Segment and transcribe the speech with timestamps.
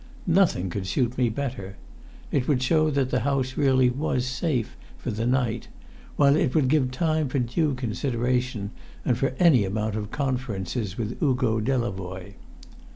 [0.25, 1.77] Nothing could suit me better.
[2.31, 5.67] It would show that the house really was safe for the night,
[6.15, 8.71] while it would give time for due consideration,
[9.05, 12.33] and for any amount of conferences with Uvo Delavoye.